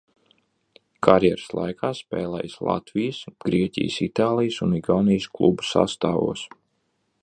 Karjeras 1.07 1.51
laikā 1.59 1.91
spēlējis 1.99 2.57
Latvijas, 2.69 3.21
Grieķijas, 3.47 4.01
Itālijas 4.09 4.61
un 4.69 4.75
Igaunijas 4.83 5.33
klubu 5.39 5.73
sastāvos. 5.75 6.49